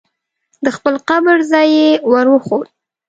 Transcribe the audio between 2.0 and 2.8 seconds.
ور وښود.